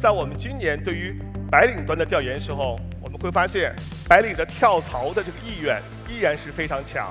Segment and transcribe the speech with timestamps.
[0.00, 3.74] 在我们今年对于白领端的调研时候，我们会发现
[4.08, 7.10] 白领的跳槽的这个意愿依然是非常强，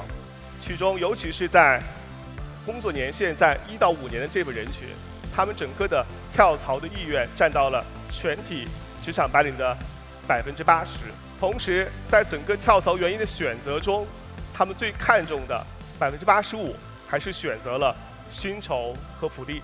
[0.57, 1.81] 其中尤其是在
[2.65, 4.87] 工作年限在一到五年的这部分人群，
[5.35, 8.69] 他们整个的跳槽的意愿占到了全体
[9.03, 9.75] 职场白领的
[10.25, 10.91] 百分之八十。
[11.41, 14.07] 同时，在整个跳槽原因的选择中，
[14.53, 15.61] 他们最看重的
[15.99, 16.73] 百分之八十五
[17.05, 17.93] 还是选择了
[18.31, 19.61] 薪酬和福利。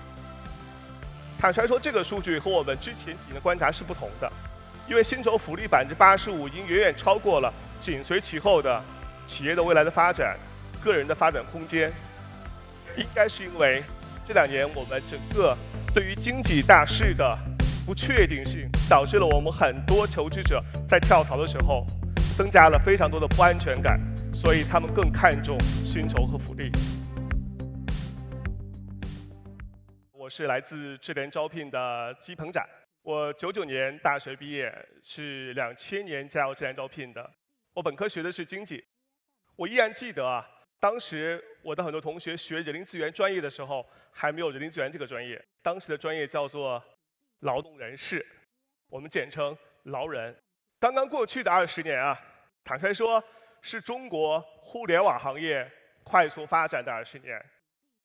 [1.44, 4.32] 坦率说，这个数据和我们之前几年的观察是不同的，
[4.88, 8.82] 因为薪酬福利百分之八十五已经远远超过了紧随其后的
[9.28, 10.38] 企业的未来的发展、
[10.82, 11.92] 个人的发展空间。
[12.96, 13.84] 应该是因为
[14.26, 15.54] 这两年我们整个
[15.94, 17.38] 对于经济大势的。
[17.86, 21.86] 不确定性导致了我们很多求职者在跳槽的时候，
[22.38, 24.00] 增加了非常多的不安全感，
[24.34, 26.72] 所以他们更看重薪酬和福利。
[30.24, 32.66] 我是来自智联招聘的姬鹏展，
[33.02, 37.30] 我九九年大学毕业，是两千年加入智联招聘的。
[37.74, 38.82] 我本科学的是经济，
[39.58, 40.50] 我依然记得啊，
[40.80, 46.82] 当时我的很多同学学人力资源专业的时候，还没有人力资源这个专业，当时的专业叫做。
[47.42, 48.26] 劳动人事，
[48.88, 50.34] 我们简称劳人。
[50.80, 52.18] 刚刚过去的二十年啊，
[52.64, 53.22] 坦率说，
[53.62, 55.70] 是中国互联网行业
[56.06, 57.46] 快速发展的二十年，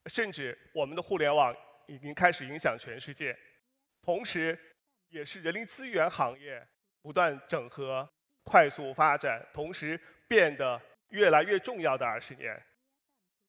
[0.06, 1.56] 甚至我们的互联网
[1.89, 3.36] 已经开始影响全世界，
[4.03, 4.56] 同时，
[5.08, 6.64] 也是人力资源行业
[7.00, 8.06] 不断整合、
[8.44, 12.62] 快速发展，同时变得越来越重要的二十年。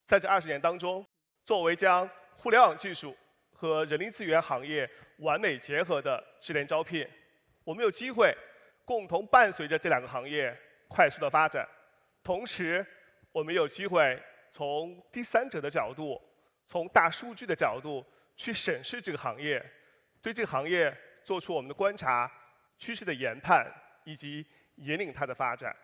[0.06, 1.06] 在这二十年当中，
[1.44, 3.16] 作为将互联网技术
[3.52, 7.06] 和人力资源行业完美结合的智联招聘，
[7.66, 8.34] 我们有机会
[8.86, 11.68] 共同伴随着这两个行业快速的发展，
[12.24, 12.86] 同时，
[13.34, 14.18] 我们有机会
[14.50, 16.20] 从第三者的角度，
[16.66, 18.06] 从大数据的角度
[18.40, 19.62] 去审视这个行业，
[20.22, 20.96] 对这个行业
[21.26, 22.32] 做出我们的观察、
[22.78, 23.70] 趋势的研判
[24.06, 25.76] 以及引领它的发展。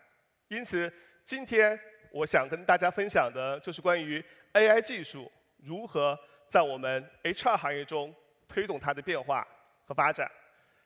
[0.47, 0.91] 因此，
[1.25, 1.77] 今天
[2.11, 4.23] 我想跟大家分享的就是关于
[4.53, 6.17] AI 技术如何。
[6.47, 8.15] 在我们 HR 行业中
[8.47, 9.45] 推动它的变化
[9.83, 10.31] 和发展。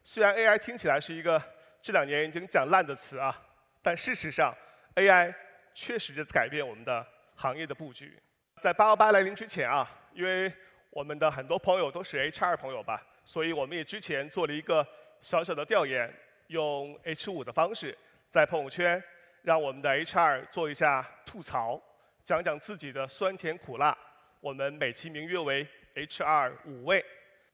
[0.06, 1.40] 虽然 AI 听起来是一个
[1.82, 3.38] 这两年已经讲烂的词啊，
[3.84, 4.56] 但事实上
[4.96, 5.36] AI
[5.74, 7.06] 确实在改变我们的
[7.36, 8.18] 行业的布局。
[8.62, 10.52] 在八幺八来临之前啊，因为
[10.90, 14.86] 我们的很多朋友都是 HR 朋友吧，所以我们也之前做了一个
[15.22, 16.12] 小小的调研，
[16.48, 17.98] 用 H 五的方式
[18.30, 19.02] 在朋友圈
[19.44, 21.80] 让我们的 HR 做一下吐槽，
[22.24, 23.96] 讲讲自己的酸甜苦辣。
[24.40, 27.06] 我们美其名曰为 HR 五位。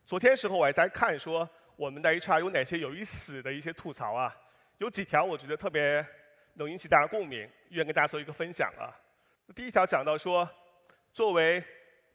[0.06, 4.36] 昨天时候我还在看说我们的 HR 有哪些有意思的一些吐槽啊，
[4.78, 6.06] 有几条我觉得特别
[6.54, 8.94] 能引起大家共鸣，愿跟大家做一个分享啊。
[9.54, 10.50] 第一条讲到说，
[11.12, 11.62] 作为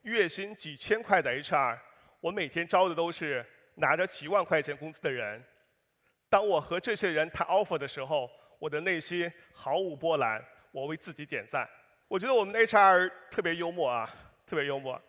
[0.02, 1.78] 月薪几千块的 HR，
[2.20, 3.44] 我每天招的都是
[3.74, 5.42] 拿着几万块钱工资的人。
[6.28, 11.68] 当我和这些人谈 offer 的时候，我的内心毫无波澜，我为自己点赞。
[12.08, 14.08] 我觉得我们的 HR 特别幽默啊。
[14.46, 15.00] 特别幽默，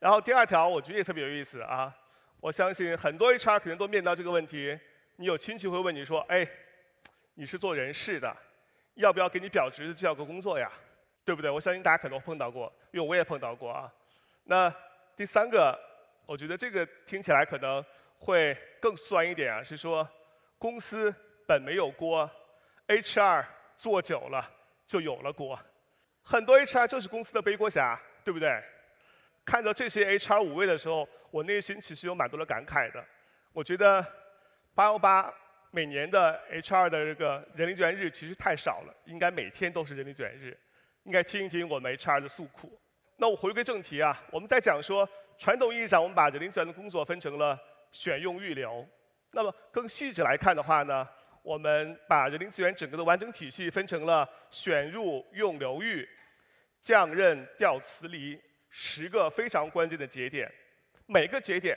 [0.00, 1.96] 然后第二条我觉得也特别有意思啊！
[2.40, 4.76] 我相信很多 HR 可能都面到这个问题：
[5.14, 6.44] 你有亲戚会问你说，哎，
[7.34, 8.36] 你是做人事的，
[8.94, 10.68] 要不要给你表侄子介绍个工作呀？
[11.24, 11.48] 对不对？
[11.48, 13.88] 我相信大家可能碰到过，因为我也碰到过啊。
[14.50, 14.74] 那
[15.14, 15.78] 第三个，
[16.24, 17.84] 我觉得这个听起来可能
[18.18, 20.08] 会更酸一点啊，是说
[20.56, 21.14] 公司
[21.46, 22.28] 本没有锅
[22.86, 23.44] ，HR
[23.76, 24.50] 做久了
[24.86, 25.58] 就有了锅，
[26.22, 28.50] 很多 HR 就是公司的背锅侠，对不对？
[29.44, 33.04] 看到这些 HR 五位的时候，我内心其实有蛮多的感慨的。
[33.52, 34.02] 我觉得
[34.74, 35.30] 八幺八
[35.70, 40.58] 每年的 HR 的这个人力资源日其实太少了，应该每天都是人力资源日，
[41.02, 42.80] 应该听一听我们 HR 的诉苦。
[43.20, 45.06] 那我回归正题啊，我们在讲说，
[45.36, 47.58] 传统意义上我们把人力资源的工作分成了
[47.90, 48.86] 选用预留。
[49.32, 51.06] 那么更细致来看的话呢，
[51.42, 56.08] 我们把人力资源整个的完整体系分成了选入、用留育、
[56.80, 58.40] 降任、调辞离。
[58.70, 60.48] 十个非常关键的节点，
[61.06, 61.76] 每个节点，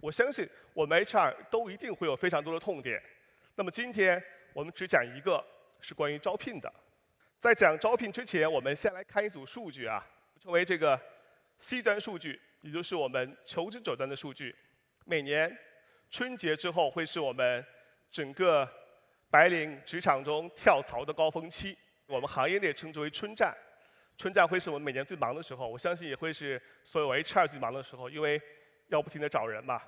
[0.00, 3.00] 我相信我们 HR 都一定会有非常多的痛点。
[3.54, 4.20] 那么今天
[4.54, 5.44] 我们只讲一个，
[5.80, 6.72] 是关于招聘的。
[7.38, 10.04] 在讲招聘之前，我们先来看一组数据啊，
[10.42, 10.98] 成为这个
[11.58, 14.56] C 端数据，也就是我们求职者端的数据。
[15.04, 15.54] 每年
[16.08, 17.64] 春节之后会是我们
[18.10, 18.66] 整个
[19.30, 21.76] 白领职场中跳槽的高峰期，
[22.06, 23.54] 我们行业内称之为春战。
[24.16, 28.40] 春战会是我们每年最忙的时候，我相信也会是所有 HR 最忙的时候，因为
[28.88, 29.82] 要不停的找人嘛。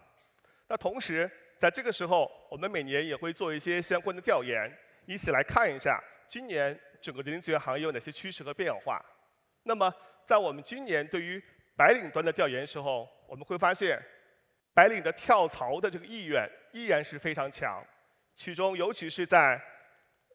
[0.69, 4.70] 那同时，在这个时候，我们每年也会做一些相关的调研，
[5.06, 5.98] 一起来看一下
[6.28, 9.02] 今年整个人力资源行业有哪些趋势和变化。
[9.64, 9.94] 那么，
[10.32, 11.38] 在我们今年对于
[11.76, 14.00] 白领端的调研时候，我们会发现，
[14.73, 17.87] 白领的跳槽的这个意愿依然是非常强，
[18.34, 19.61] 其中尤其是在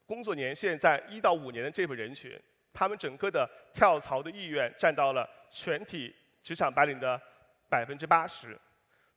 [0.05, 2.39] 工作年限在一到五年的这部分人群，
[2.71, 7.19] 他们整个的跳槽的意愿占到了全体职场白领的
[7.67, 8.55] 百分之八十。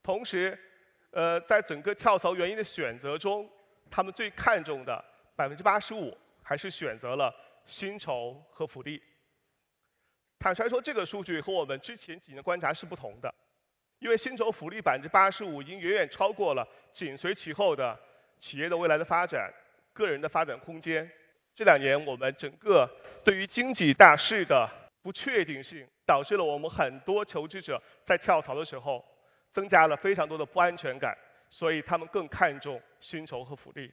[0.03, 0.59] 同时，
[1.11, 3.47] 呃，在整个跳槽原因的选择中，
[3.91, 5.05] 他们最看重的
[5.37, 7.31] 百分之八十五还是选择了
[7.67, 9.03] 薪酬和福利。
[10.41, 13.33] 坦率说，这个数据和我们之前几年观察是不同的。
[13.99, 17.95] 因为薪酬福利百分之八十五已经远远超过了紧随其后的
[18.39, 19.53] 企业的未来的发展、
[19.93, 21.09] 个人的发展空间。
[21.55, 22.91] 这两年我们整个
[23.23, 24.67] 对于经济大势的
[25.03, 29.05] 不确定性，导致了我们很多求职者在跳槽的时候
[29.51, 31.15] 增加了非常多的不安全感，
[31.51, 33.93] 所以他们更看重薪酬和福利。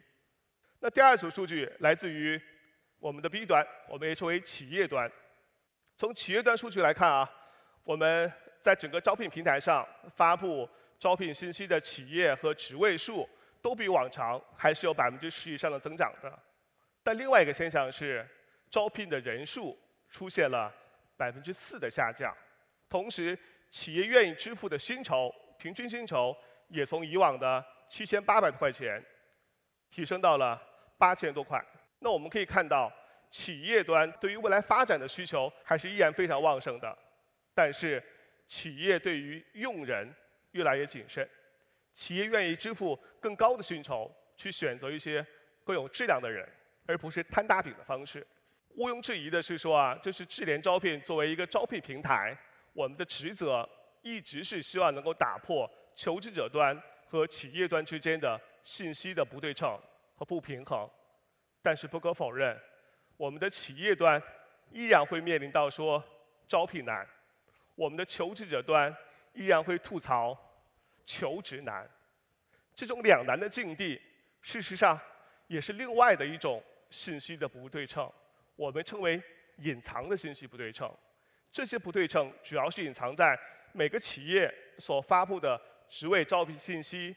[0.79, 2.41] 那第二组数据来自于
[2.97, 5.11] 我们的 B 端，我们也称为企业端。
[5.97, 7.29] 从企业端数据来看啊，
[7.83, 8.31] 我们。
[8.59, 10.67] 在整个招聘平台上发布
[10.99, 13.29] 招聘信息的企业和职位数
[13.61, 16.39] 都比往常还是有百分之十以上的增长的，
[17.01, 18.27] 但另外一个现象是，
[18.69, 19.77] 招聘的人数
[20.09, 20.73] 出现了
[21.15, 22.35] 百分之四的下降，
[22.89, 23.37] 同时
[23.71, 26.35] 企业愿意支付的薪酬平均薪酬
[26.67, 29.01] 也从以往的七千八百多块钱
[29.89, 30.61] 提升到了
[30.97, 31.63] 八千多块。
[31.99, 32.91] 那我们可以看到，
[33.29, 36.97] 企业端对于未来发展的需求还是依然非常旺盛的，
[37.53, 38.03] 但是。
[38.49, 40.07] 企业对于用人
[40.51, 41.29] 越来越谨慎，
[41.93, 45.25] 企业愿意支付更高的薪酬，去选择一些
[45.65, 46.47] 更有质量的人，
[46.85, 48.25] 而不是摊大饼的方式。
[48.75, 52.33] 毋庸置疑的是说啊，这是智联招聘作为一个招聘平台，
[52.71, 53.67] 我们的职责
[54.01, 59.77] 一直是希望能够打破求职者端和企业端之间的信息的不对称
[60.15, 60.89] 和不平衡。
[61.61, 62.57] 但是不可否认，
[63.17, 64.21] 我们的企业端
[64.71, 66.03] 依然会面临到说
[66.47, 67.05] 招聘难。
[67.75, 68.95] 我们的求职者端
[69.33, 70.35] 依然会吐槽
[71.05, 71.87] 求职难，
[72.73, 74.01] 这种两难的境地，
[74.41, 74.99] 事实上
[75.47, 78.11] 也是另外的一种信息的不对称，
[78.55, 79.21] 我们称为
[79.57, 80.91] 隐藏的信息不对称。
[81.51, 83.39] 这些不对称主要是隐藏在
[83.71, 87.15] 每个企业所发布的职位招聘信息，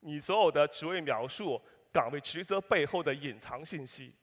[0.00, 1.60] 你所有的职位描述、
[1.92, 4.14] 岗位职责背后的隐藏信息。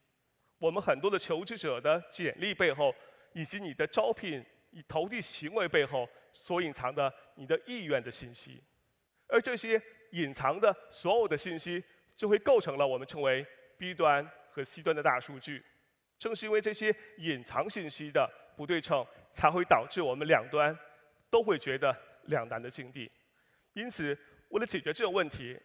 [0.59, 2.93] 我们很多的求职者的简历背后，
[3.33, 4.45] 以及你的招聘。
[4.71, 8.61] 以投递行为背后所隐藏的你的意愿的信息，
[9.27, 9.81] 而这些
[10.11, 11.81] 隐藏的所有的信息，
[12.17, 15.63] 就会构成了我们称为 B 端和 C 端的大数据。
[16.19, 20.77] 正是因为这些隐藏信息的不对称，才会导致我们两端
[21.29, 21.95] 都会觉得
[22.25, 23.09] 两难的境地。
[23.71, 24.15] 因此，
[24.49, 25.57] 为了解决这种问题，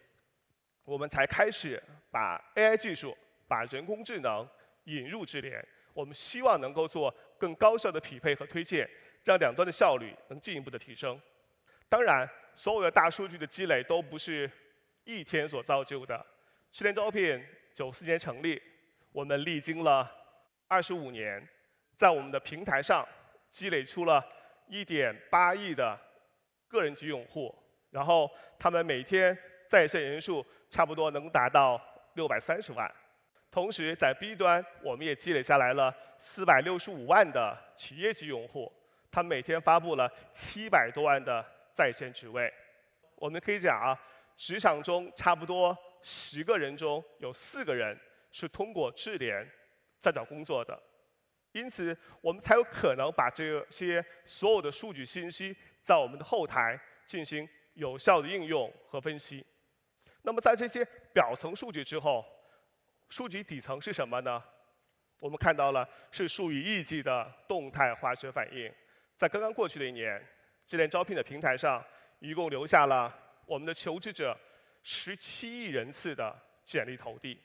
[0.85, 3.15] 我们才开始把 AI 技术、
[3.49, 4.47] 把人工智能
[4.85, 5.65] 引入智联。
[5.93, 8.89] 我们希望能够做更高效的匹配和推荐，
[9.23, 11.21] 让两端的效率能进一步的提升。
[11.87, 14.49] 当然，所有的大数据的积累都不是
[15.03, 16.25] 一天所造就的。
[16.71, 17.45] 智联招聘
[17.75, 18.59] 九四年成立，
[19.11, 20.11] 我们历经了
[20.67, 21.47] 二十五年，
[21.95, 23.07] 在我们的平台上
[23.51, 24.25] 积累出了
[24.67, 25.95] 一点八亿的
[26.67, 27.55] 个人级用户，
[27.91, 28.27] 然后
[28.57, 29.37] 他们每天
[29.69, 31.79] 在线人数差不多能达到
[32.15, 32.91] 六百三十万。
[33.53, 38.73] 同时，在 B 端，我们也积累下来了四百六十五万的企业级用户，
[39.11, 42.51] 他每天发布了七百多万的在线职位。
[43.13, 43.93] 我们可以讲啊，
[44.35, 47.95] 职场中差不多十个人中有四个人
[48.31, 49.47] 是通过智联
[49.99, 50.81] 在找工作的，
[51.51, 56.75] 因此我们才有可能把这些所有的数据信息在我们的后台
[57.05, 59.45] 进行有效的应用和分析。
[60.23, 62.25] 那么在这些表层数据之后，
[63.09, 64.43] 数据底层是什么呢？
[65.19, 68.69] 我们看到了是数以亿计的动态化学反应。
[69.15, 70.21] 在刚刚过去的一年，
[70.67, 71.83] 智联招聘的平台上，
[72.19, 73.13] 一共留下了
[73.45, 74.37] 我们的求职者
[74.81, 77.39] 十七亿人次的简历投递，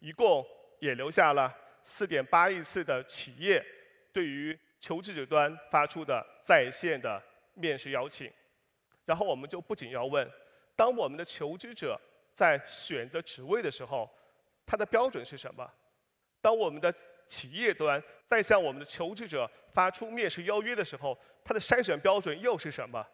[0.00, 0.44] 一共
[0.80, 1.54] 也留下了
[1.84, 3.64] 四点八亿次的企业
[4.12, 7.22] 对于求职者端发出的在线的
[7.54, 8.32] 面试邀请。
[9.04, 10.28] 然后我们就不仅要问，
[10.74, 12.00] 当我们的求职者
[12.32, 14.10] 在选择职位的时候，
[14.66, 15.68] 它的标准是什么？
[16.40, 16.92] 当我们的
[17.26, 23.06] 企业端在向我们的求职者发出面试邀约的时候，它的筛选标准又是什么？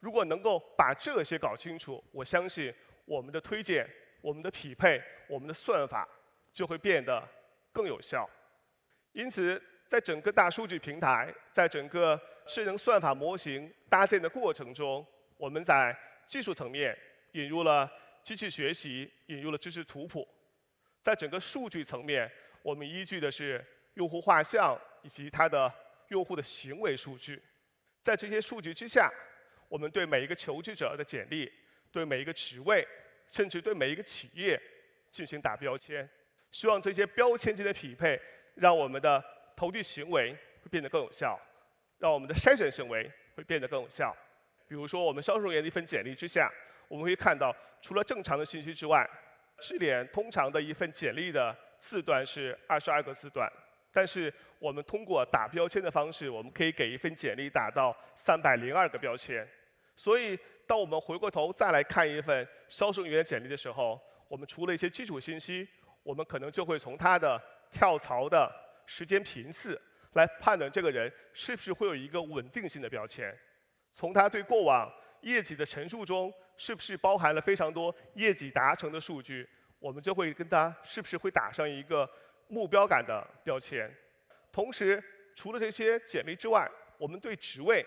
[0.00, 2.72] 如果能够把这些搞清楚，我相信
[3.04, 3.88] 我们的推荐、
[4.20, 6.08] 我们的匹配、我们的算法
[6.52, 7.26] 就会变得
[7.72, 8.28] 更有效。
[9.12, 15.04] 因此，在整个大数据平台，在整个智能算法模型搭建的过程中，
[15.38, 15.96] 我们在
[16.26, 16.96] 技术层面
[17.32, 17.90] 引入了
[18.22, 20.28] 机器学习，引入了知识图谱。
[21.06, 22.28] 在整个数据层面，
[22.62, 25.72] 我们依据的是用户画像以及他的
[26.08, 27.40] 用户的行为数据。
[28.02, 29.08] 在这些数据之下，
[29.68, 31.48] 我们对每一个求职者的简历，
[31.92, 32.84] 对每一个职位，
[33.30, 34.60] 甚至对每一个企业
[35.12, 36.10] 进行打标签。
[36.50, 38.20] 希望这些标签间的匹配，
[38.56, 41.40] 让我们的投递行为会变得更有效，
[41.98, 44.12] 让我们的筛选行为会变得更有效。
[44.66, 46.52] 比如说，我们销售人员的一份简历之下，
[46.88, 49.08] 我们会看到，除了正常的信息之外，
[49.58, 53.50] 智联通常的一份简历的字段是二十二个字段，
[53.92, 59.46] 但是我们通过打标签的方式，我们可以给一份简历打到三百零二个标签。
[59.96, 65.66] 所以，当我们回过头再来看一份销售人员简历的时候，我们除了一些基础信息，
[66.02, 68.50] 我们可能就会从他的跳槽的
[68.84, 69.80] 时间频次
[70.12, 73.34] 来判断这个人是不是会有一个稳定性的标签，
[73.92, 79.48] 从他对过往业绩的陈述中是不是包含了非常多业绩达成的数据，
[79.78, 82.08] 我们就会跟他是不是会打上一个
[82.48, 83.90] 目标感的标签。
[84.52, 85.02] 同时，
[85.34, 87.84] 除了这些简历之外，我们对职位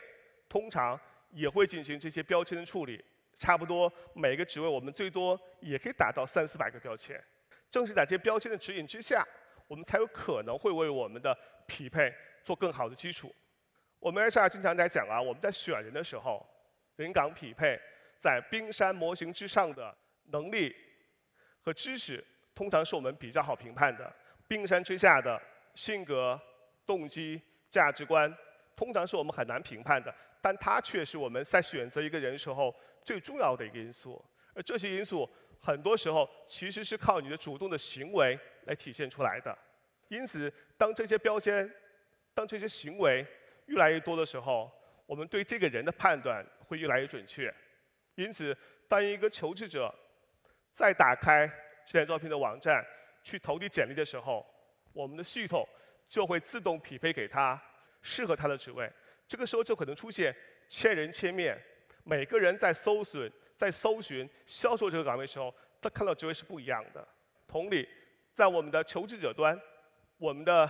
[0.47, 0.99] 通常。
[1.31, 3.05] 也会进行这些标签的处理，
[3.38, 7.23] 差不多每个职位我们最多也可以达到三四百个标签。
[7.69, 9.23] 正是在这些标签的指引之下，
[9.67, 12.11] 我们才有可能会为我们的匹配
[12.43, 13.31] 做更好的基础。
[13.99, 16.43] 我们 HR 经常在讲啊，我们在选人的时候，
[16.95, 17.79] 人岗匹配
[18.19, 19.95] 在冰山模型之上的
[20.25, 20.75] 能力
[21.61, 22.23] 和知识，
[22.53, 24.03] 通常是我们比较好评判的；
[24.47, 25.41] 冰山之下的
[25.73, 26.39] 性格、
[26.85, 28.31] 动机、价值观，
[28.75, 30.13] 通常是我们很难评判的。
[30.41, 32.73] 但它却是我们在选择一个人时候
[33.03, 34.23] 最重要的一个因素，
[34.53, 39.57] 而这些因素很多时候其实是靠你的主动的行为来体现出来的。
[40.07, 41.69] 因此，当这些标签、
[42.33, 43.25] 当这些行为
[43.65, 44.71] 越来越多的时候，
[45.05, 47.53] 我们对这个人的判断会越来越准确。
[48.19, 49.93] 因此，当一个求职者
[50.73, 51.47] 在打开
[51.85, 52.85] 智联招聘的网站
[53.23, 54.45] 去投递简历的时候，
[54.91, 55.65] 我们的系统
[56.09, 57.61] 就会自动匹配给他
[58.01, 58.91] 适合他的职位。
[59.25, 60.35] 这个时候就可能出现
[60.67, 61.57] 千人千面，
[62.03, 67.07] 每个人在搜索、在搜寻销售这个岗位的时候，他看到职位是不一样的。
[67.47, 67.88] 同理，
[68.33, 69.57] 在我们的求职者端，
[70.17, 70.69] 我们的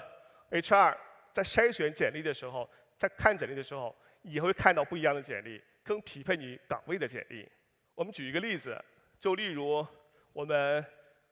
[0.52, 0.96] HR
[1.32, 7.50] 在筛选简历的时候，在看简历的时候，也会看到不一样的简历，更匹配你岗位的简历。
[7.96, 8.80] 我们举一个例子，
[9.20, 9.84] 就例如
[10.32, 10.86] 我们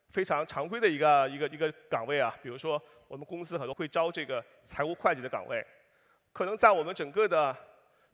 [0.09, 5.63] 非常常规的一个一个一个岗位啊，比如说我们公司很多会招这个财务会计的岗位。
[6.33, 7.55] 可能在我们整个的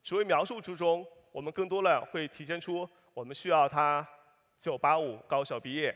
[0.04, 4.06] 职位描述之中，我们更多的会体现出我们需要他
[4.60, 5.96] 985高校毕业、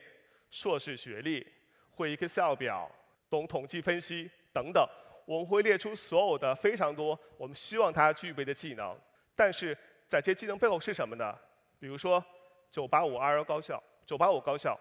[0.49, 1.45] 硕士学历、
[1.91, 2.89] 会 Excel 表、
[3.29, 4.87] 懂统计分析等等。
[5.25, 8.97] 我们会列出所有的非常多我们希望他具备的技能。
[9.35, 9.77] 但是
[10.07, 11.37] 在这些技能背后是什么呢？
[11.79, 12.23] 比如说
[12.71, 14.79] 985二幺高校、985高校，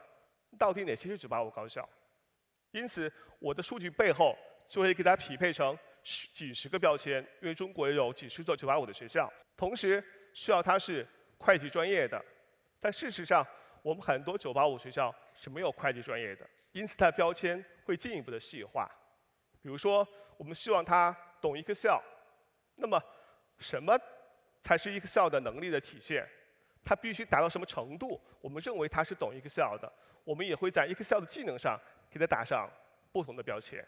[0.59, 1.89] 到底哪些是985高校？
[2.71, 4.37] 因此，我的数据背后
[4.69, 5.79] 就会给它匹配成。
[6.09, 10.01] 十几十个标签，因为中国有几十所985的学校，同时
[10.33, 11.05] 需要它是
[11.37, 12.25] 会计专业的，
[12.79, 13.45] 但事实上
[13.83, 18.89] 我们很多985学校是没有会计专业的，因此它的标签会进一步的细化。
[19.61, 20.07] 比如说，
[20.37, 21.99] 我们希望他懂 Excel，
[22.77, 23.03] 那么
[23.59, 23.99] 什么
[24.67, 26.27] 才是 Excel 的能力的体现？
[26.85, 28.21] 他必须达到什么程度？
[28.41, 29.93] 我们认为他是懂 Excel 的，
[30.25, 31.79] 我们也会在 Excel 的技能上
[32.11, 32.69] 给他打上
[33.13, 33.87] 不同的标签。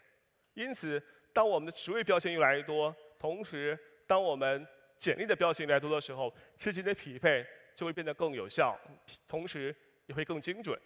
[0.53, 1.03] 因此。
[1.31, 4.67] 当我们的职位标签越来越多，同时当我们
[4.97, 7.45] 简历的标签越来越多的时候，之间的匹配
[7.75, 8.75] 就会变得更有效，
[9.27, 9.73] 同时
[10.07, 10.77] 也会更精准。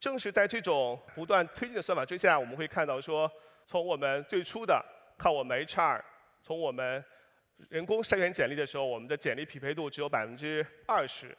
[0.00, 3.30] 正是在这种不断推进的算法之下，我们会看到说，
[3.64, 4.84] 从我们最初的
[5.16, 6.02] 靠我们 HR，
[6.42, 7.02] 从我们
[7.70, 11.36] 人工筛选简历的时候，我们的简历匹配度只有百分之二十，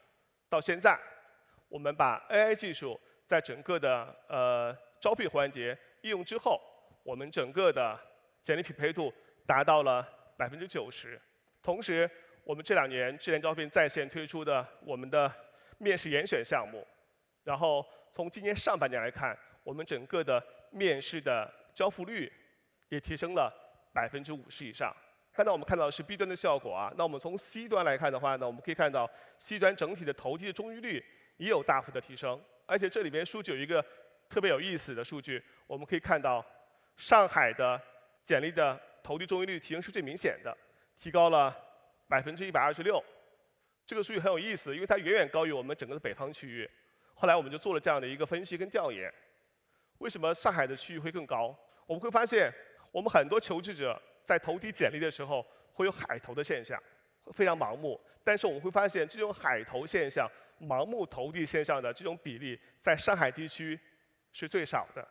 [0.50, 1.00] 到现在，
[1.70, 6.60] 我们把 AI 技术在整个的呃招聘环节应用之后，
[7.04, 8.00] 我们整个的
[8.44, 9.14] 简历匹配度
[9.46, 10.06] 达到了
[10.38, 11.22] 百分之九十，
[11.62, 12.10] 同时，
[12.44, 15.32] 我们这两年智联招聘在线推出的我们的
[15.78, 16.86] 面试严选项目，
[17.44, 22.32] 然后从今年上半年来看，我们整个的面试的交付率
[22.90, 23.54] 也提升了
[23.94, 24.96] 百分之五十以上。
[25.38, 31.06] 刚才我们看到的是 B 端的效果啊，那我们从 C 端来看的话呢，我们可以看到 C 端整体的投递的中预率
[31.38, 33.86] 也有大幅的提升，而且这里边数据有一个
[34.28, 36.44] 特别有意思的数据，我们可以看到
[36.98, 37.80] 上海的。
[38.24, 40.54] 简历的投递中签率提升是最明显的，
[41.00, 41.56] 提高了
[42.10, 43.02] 百分之一百二十六。
[43.86, 46.70] 这个数据很有意思，因为它远远高于我们整个的北方区域。
[47.14, 49.10] 后来我们就做了这样的一个分析跟调研。
[50.00, 51.58] 为什么上海的区域会更高？
[51.86, 52.52] 我们会发现，
[52.92, 56.78] 我们很多求职者在投递简历的时候会有海投的现象，
[57.32, 57.98] 非常盲目。
[58.26, 60.30] 但是我们会发现，这种海投现象、
[60.60, 63.80] 盲目投递现象的这种比例，在上海地区
[64.34, 65.08] 是最少的。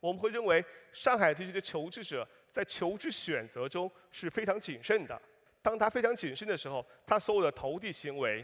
[0.00, 2.26] 我们会认为，上海地区的求职者。
[2.48, 5.20] 在求职选择中是非常谨慎的。
[5.60, 8.42] 当他非常谨慎的时候，他所有的投递行为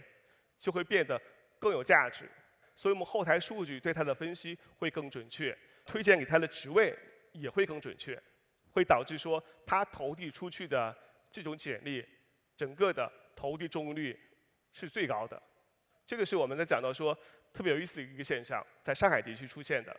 [0.59, 1.19] 就会变得
[1.59, 2.31] 更有价值，
[2.77, 6.95] 所以我们后台数据对他的分析会更准确，推荐给他的职位
[7.33, 8.23] 也会更准确，
[8.73, 10.95] 会导致说他投递出去的
[11.31, 12.05] 这种简历，
[12.57, 14.19] 整个的投递中率
[14.73, 15.41] 是最高的。
[16.05, 17.17] 这个是我们在讲到说
[17.53, 19.97] 特别有意思的一个现象，在上海地区出现的。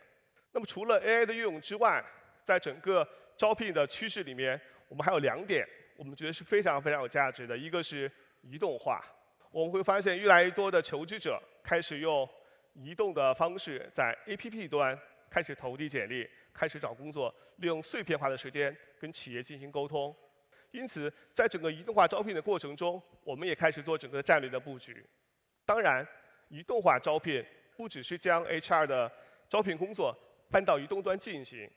[0.52, 2.04] 那么除了 AI 的应用之外，
[2.44, 5.66] 在整个招聘的趋势里面，我们还有两点，
[5.96, 7.56] 我们觉得是非常非常有价值的。
[7.56, 8.10] 一个是
[8.42, 9.04] 移动化，
[9.50, 12.28] 我们会发现越来越多的求职者开始用
[12.74, 14.96] 移动的方式在 APP 端
[15.30, 20.14] 开始投递简历，开始找工作，利用碎片化的时间跟企业进行沟通。
[20.70, 25.04] 因此，在整个移动化招聘的过程中，我们也开始做整个战略的布局。
[25.66, 26.06] 当然，
[26.48, 27.44] 移动化招聘
[27.76, 29.12] 不只是将 HR 的
[29.48, 30.16] 招聘工作
[30.50, 31.70] 搬到移动端进行。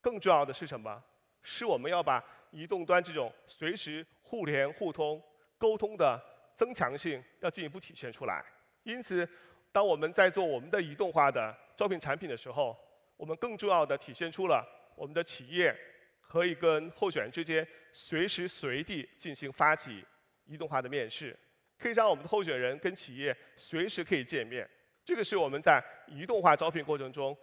[0.00, 1.02] 更重要的是什么？
[1.42, 5.22] 是我们要把移动端这种随时互联互通、
[5.56, 6.22] 沟通的
[6.54, 8.44] 增强性要进一步体现出来。
[8.82, 9.26] 因此，
[9.72, 12.76] 当我们在做我们的移动化的招聘产品的时候，
[13.16, 14.66] 我们更重要的体现出了
[14.96, 15.74] 我们的企业
[16.20, 20.04] 可以跟候选人之间随时随地进行发起
[20.46, 21.38] 移动化的面试，
[21.78, 24.68] 可以让我们的候选人跟企业随时可以见面。
[25.04, 27.36] 这个是我们在移动化招聘过程中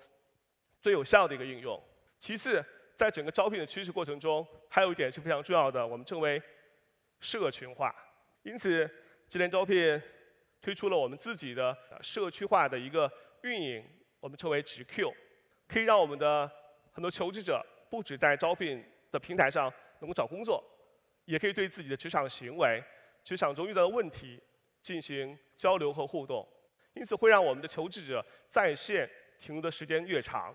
[0.79, 1.81] 最有效的一个应用。
[2.19, 2.63] 其次，
[2.95, 6.41] 在整个招聘的趋势过程中，还有一点是非常重要的，我们称为
[7.19, 7.95] 社群化。
[8.43, 8.89] 因此，
[9.29, 10.01] 智联招聘
[10.61, 13.11] 推出了我们自己的社区化的一个
[13.43, 13.83] 运营，
[14.19, 15.13] 我们称为直 Q，
[15.71, 16.51] 可以让我们的
[16.91, 20.61] 很多求职者不止在招聘的平台上能够找工作，
[21.23, 22.83] 也可以对自己的职场行为、
[23.23, 24.37] 职场中遇到的问题
[24.81, 26.45] 进行交流和互动。
[26.93, 29.09] 因此，会让我们的求职者在线
[29.39, 30.53] 停留的时间越长。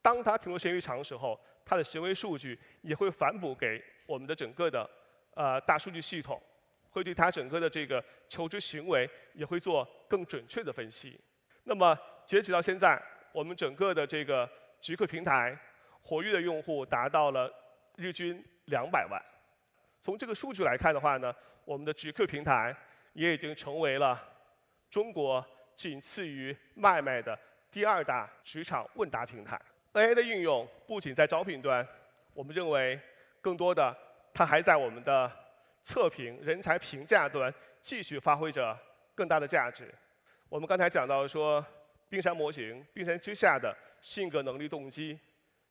[0.00, 4.88] 当他停留时间越长的时候，他的行为数据也会反哺给我们的整个的
[5.34, 6.40] 呃大数据系统，
[6.90, 11.18] 会对他整个的这个求职行为也会做更准确的分析。
[11.64, 13.02] 那么截止到现在，
[13.34, 14.48] 我们整个的这个
[14.80, 15.58] 极客平台
[16.00, 17.52] 活跃的用户达到了
[17.96, 19.20] 日均两百万。
[20.00, 22.72] 从这个数据来看的话呢，我们的极客平台
[23.12, 24.22] 也已经成为了
[24.88, 25.44] 中国
[25.74, 27.36] 仅次于麦麦的
[27.72, 29.60] 第二大职场问答平台。
[29.94, 31.84] AI 的应用不仅在招聘端，
[32.34, 33.00] 我们认为
[33.40, 33.96] 更多的
[34.32, 35.28] 它还在我们的
[35.82, 38.78] 测评、人才评价端继续发挥着
[39.12, 39.92] 更大的价值。
[40.48, 41.64] 我们刚才讲到说，
[42.14, 45.18] 冰山模型、冰山之下的性格、能力、动机，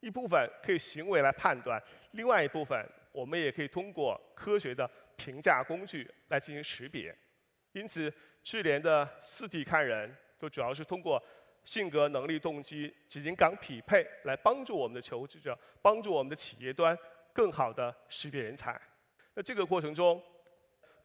[0.01, 7.15] 一部分可以行为来判断，另外一部分我们也可以通过科学的评价工具来进行识别。
[7.71, 11.23] 因此，智联的四 D 看人就主要是通过。
[11.63, 16.93] 性格、能力、动机、紧岗匹配，来帮助我们的求职者，帮助我们的企业端
[17.31, 18.77] 更好的识别人才。
[19.33, 20.21] 那这个过程中，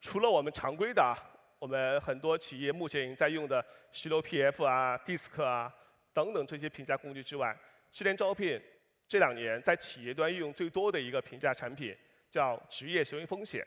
[0.01, 1.15] 除了我们常规的，
[1.59, 5.73] 我们很多企业目前已经在用的石榴 PF 啊、DISC 啊
[6.13, 7.55] 等等这些评价工具之外，
[7.91, 8.59] 智联招聘
[9.07, 11.95] 这两年在企业端应用最多的一个评价产品
[12.31, 13.65] 叫职业行为风险。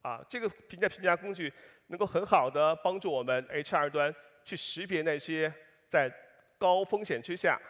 [0.00, 1.52] 啊，这个评价评价工具
[1.88, 5.52] 能够很好的帮助我们 HR 端去识别那些
[5.88, 6.12] 在
[6.56, 7.60] 高风险之下，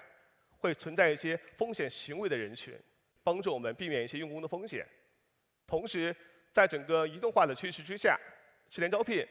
[0.58, 2.78] 会存在一些风险行为的人群，
[3.22, 4.84] 帮助我们避免一些用工的风险。
[5.66, 6.14] 同时，
[6.50, 8.18] 在整个移动化的趋势之下，
[8.68, 9.24] 智联招聘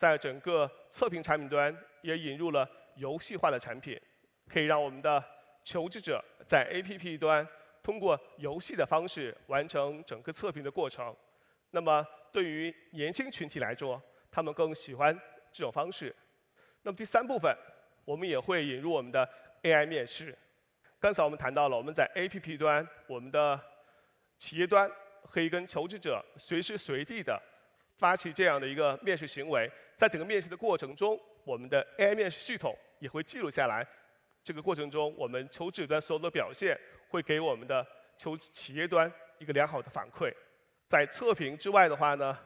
[0.00, 4.00] 在整个测评产品端也引入了游戏化的产品，
[4.48, 5.22] 可以让我们的
[5.62, 7.46] 求职者在 APP 端
[7.82, 11.14] 通过游戏的方式完成整个测评的过程。
[11.72, 15.14] 那么，对于年轻群体来说，他们更喜欢
[15.52, 16.16] 这种方式。
[16.80, 17.54] 那么第三部分。
[18.06, 19.28] 我们也会引入我们的
[19.62, 20.36] AI 面试。
[20.98, 23.60] 刚才我们谈到了，我们在 APP 端，我们的
[24.38, 24.90] 企业端
[25.30, 27.40] 可以跟求职者随时随地的
[28.00, 29.70] 发起这样的一个面试行为。
[29.94, 33.86] 在整个面试的过程中，我们的 AI 面试系统也会记录下来。
[34.42, 36.74] 这个过程中，我们求职端所有的表现
[37.10, 37.86] 会给我们的
[38.16, 40.32] 求企业端一个良好的反馈。
[40.88, 42.36] 在测评之外的话呢，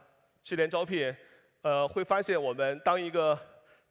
[0.43, 1.15] 智联招聘
[1.61, 3.39] 呃会发现我们当一个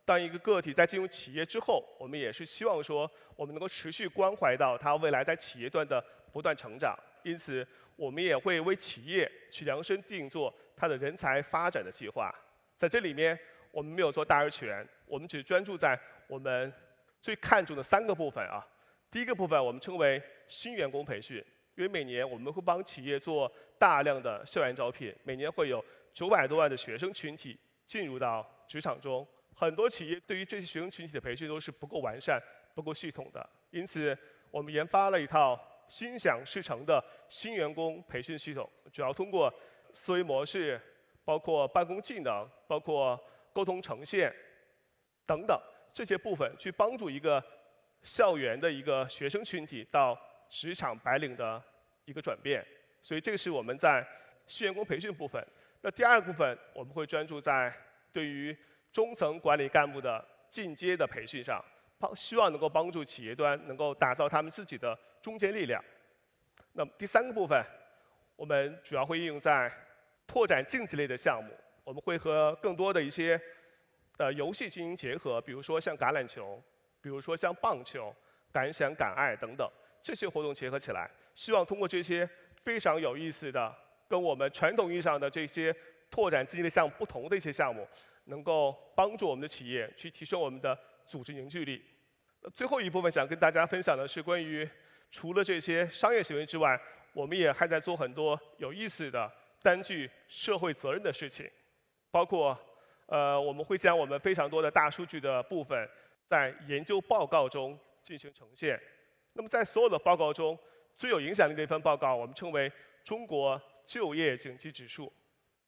[0.04, 6.94] 当一个个体在进入企业之后，我们也是希望说，我们能够持续关怀到他未来在企业端的不断成长。
[7.22, 12.34] 因此，我们也会为企业去量身定做他的人才发展的计划。
[12.76, 13.38] 在这里面，
[13.70, 16.72] 我们没有做大而全，我们只专注在我们
[17.20, 18.64] 最看重的三个部分啊。
[19.10, 21.36] 第一个部分我们称为新员工培训，
[21.76, 29.26] 因为每年我们会帮企业做大量的校园招聘，每年会有九百多万的学生群体进入到职场中。
[29.54, 32.42] 很多企业对于这些学生群体的培训都是不够完善、
[32.74, 34.16] 不够系统的，因此
[34.50, 35.56] 我们研发了一套
[35.88, 39.52] 心想事成的新员工培训系统，主要通过
[39.94, 40.78] 思维模式、
[41.24, 43.18] 包括办公技能、包括
[43.52, 44.34] 沟通呈现
[45.24, 45.58] 等等
[45.92, 47.42] 这些部分去帮助一个
[48.02, 50.18] 校园的一个学生群体到
[50.50, 51.62] 职场白领的
[52.04, 52.62] 一个转变。
[53.00, 54.06] 所以这个是我们在
[54.46, 55.42] 新员工培训部分。
[55.80, 57.72] 那第二部分我们会专注在
[58.12, 58.56] 对于
[58.92, 61.62] 中层管理干部的进阶的培训上，
[61.98, 65.82] 帮希望能够帮助企业端能够打造他们自己的中坚力量。
[66.72, 67.64] 那么第三个部分，
[68.36, 69.72] 我们主要会应用在
[70.26, 71.50] 拓展竞技类的项目。
[71.84, 73.40] 我们会和更多的一些
[74.16, 76.62] 呃游戏进行结合，比如说像橄榄球，
[77.00, 78.14] 比如说像棒球、
[78.52, 79.68] 敢想敢爱等等
[80.02, 82.28] 这些活动结合起来，希望通过这些
[82.62, 83.74] 非常有意思的。
[84.06, 85.74] 跟我们传统意义上的这些
[86.10, 87.88] 拓展竞技的项目不同的一些项目，
[88.26, 91.82] 能够帮助我们的企业去提升我们的组织凝聚力。
[92.52, 94.68] 最后一部分想跟大家分享的是关于
[95.10, 96.78] 除了这些商业行为之外，
[97.14, 99.30] 我们也还在做很多有意思的
[99.64, 101.50] 单具社会责任的事情，
[102.10, 102.56] 包括
[103.06, 105.88] 呃我们会将我们非常多的大数据的部分
[106.28, 108.78] 在研究报告中进行呈现。
[109.32, 110.56] 那么在所有的报告中
[110.96, 112.70] 最有影响力的一份报告，我们称为
[113.02, 113.60] 中国。
[113.86, 115.12] 就业景气指数，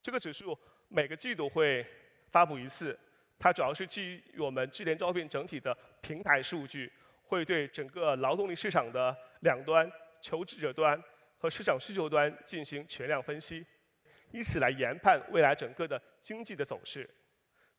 [0.01, 0.57] 这个指数
[0.87, 1.85] 每个季度会
[2.31, 2.97] 发布一次，
[3.37, 6.91] 它主要是基于我们智联招聘整体的平台数据，
[7.27, 9.87] 会对整个劳动力市场的两端，
[10.19, 10.99] 求职者端
[11.37, 13.63] 和市场需求端进行全量分析，
[14.31, 17.09] 以此来研判未来整个的经济的走势。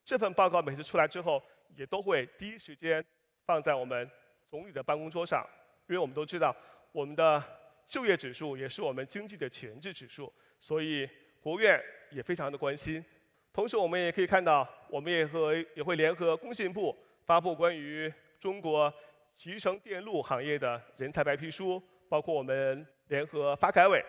[0.04, 1.42] 这份报告每次出来之后，
[1.76, 3.04] 也都会第一时间
[3.44, 4.10] 放在我们
[4.48, 5.46] 总理的办公桌上，
[5.88, 6.54] 因为我们都知道
[6.92, 7.42] 我们的。
[7.88, 10.30] 就业指数也是我们经济的前置指数，
[10.60, 11.08] 所以
[11.40, 13.02] 国务院也非常的关心。
[13.50, 18.92] 同时，我们也可以看到，我们也和也会联合工信部发布关于中国
[19.34, 24.04] 集成电路行业的人才白皮书，包括我们联合发改委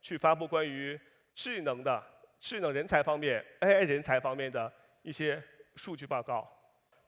[0.00, 0.96] 去发布关于
[1.34, 2.02] 智能的
[2.40, 5.42] 智能人才方面 AI 人才方面的一些
[5.76, 6.48] 数据报告。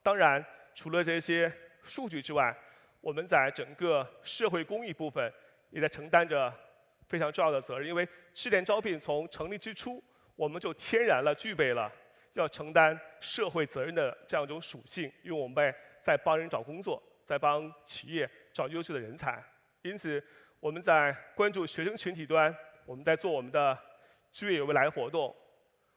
[0.02, 2.56] 当然，除了这些数据之外，
[3.00, 5.32] 我们在整个社会公益部分。
[5.70, 6.50] 也在承担着
[7.08, 10.02] 非常重要的责任，因为智联招聘从成立之初，
[10.36, 11.92] 我们就天然了具备了
[12.34, 19.42] 要承担社会责任的这样一种属性，因为我们在帮人找工作，在帮企业找优秀的人才。
[19.82, 20.22] 因此，
[20.60, 23.76] 我们在关注学生群体端，我们在做我们的
[24.37, 25.35] 就业未来活动；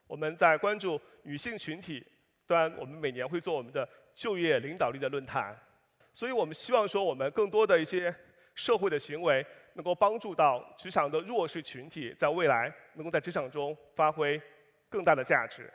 [0.06, 2.02] 我们在关注女性群体
[2.46, 5.54] 端，我们每年会做我们的就业领导力的论坛。
[6.14, 8.14] 所以我们希望说，我们更多的一些
[8.54, 9.44] 社会的行为。
[9.74, 14.38] 能够帮助到职场的弱势群体，在未来能够在职场中发挥
[14.88, 15.72] 更大的价值。